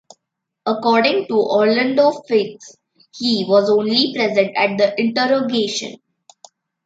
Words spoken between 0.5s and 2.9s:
According to Orlando Figes